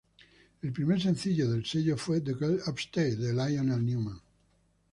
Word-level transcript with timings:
El 0.63 0.73
primer 0.73 0.99
sencillo 0.99 1.47
del 1.51 1.63
sello 1.63 1.95
fue 1.95 2.21
"The 2.21 2.33
Girl 2.33 2.59
Upstairs" 2.65 3.19
de 3.19 3.33
Lionel 3.33 3.85
Newman. 3.85 4.19